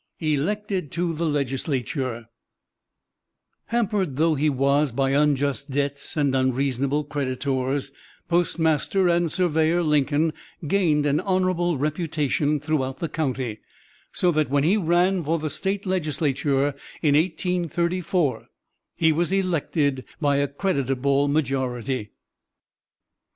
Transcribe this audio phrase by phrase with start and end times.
[0.19, 2.27] ELECTED TO THE LEGISLATURE
[3.67, 7.91] Hampered though he was by unjust debts and unreasonable creditors,
[8.27, 10.33] Postmaster and Surveyor Lincoln
[10.67, 13.59] gained an honorable reputation throughout the county,
[14.11, 16.73] so that when he ran for the State Legislature,
[17.03, 18.47] in 1834,
[18.95, 22.09] he was elected by a creditable majority.